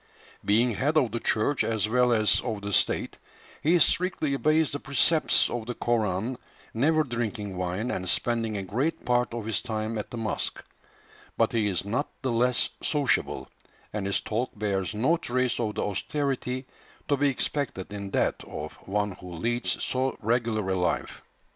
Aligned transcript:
Being 0.43 0.73
head 0.73 0.97
of 0.97 1.11
the 1.11 1.19
church 1.19 1.63
as 1.63 1.87
well 1.87 2.11
as 2.11 2.41
of 2.41 2.63
the 2.63 2.73
state, 2.73 3.19
he 3.61 3.77
strictly 3.77 4.33
obeys 4.33 4.71
the 4.71 4.79
precepts 4.79 5.47
of 5.47 5.67
the 5.67 5.75
Koran, 5.75 6.39
never 6.73 7.03
drinking 7.03 7.55
wine, 7.55 7.91
and 7.91 8.09
spending 8.09 8.57
a 8.57 8.63
great 8.63 9.05
part 9.05 9.31
of 9.31 9.45
his 9.45 9.61
time 9.61 9.99
at 9.99 10.09
the 10.09 10.17
mosque; 10.17 10.65
but 11.37 11.51
he 11.51 11.67
is 11.67 11.85
not 11.85 12.09
the 12.23 12.31
less 12.31 12.69
sociable, 12.81 13.47
and 13.93 14.07
his 14.07 14.21
talk 14.21 14.49
bears 14.57 14.95
no 14.95 15.17
trace 15.17 15.59
of 15.59 15.75
the 15.75 15.83
austerity 15.83 16.65
to 17.07 17.15
be 17.15 17.29
expected 17.29 17.93
in 17.93 18.09
that 18.09 18.43
of 18.45 18.73
one 18.87 19.11
who 19.11 19.31
leads 19.33 19.83
so 19.83 20.17
regular 20.19 20.67
a 20.69 20.75
life. 20.75 21.21